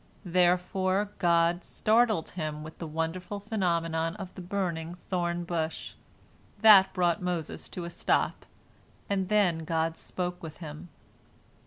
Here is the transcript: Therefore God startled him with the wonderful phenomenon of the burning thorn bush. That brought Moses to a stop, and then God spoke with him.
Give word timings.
Therefore 0.25 1.11
God 1.19 1.63
startled 1.63 2.29
him 2.31 2.63
with 2.63 2.79
the 2.79 2.87
wonderful 2.87 3.39
phenomenon 3.39 4.15
of 4.15 4.33
the 4.33 4.41
burning 4.41 4.95
thorn 4.95 5.43
bush. 5.43 5.93
That 6.61 6.91
brought 6.91 7.21
Moses 7.21 7.69
to 7.69 7.85
a 7.85 7.91
stop, 7.91 8.47
and 9.11 9.29
then 9.29 9.59
God 9.59 9.99
spoke 9.99 10.41
with 10.41 10.57
him. 10.57 10.89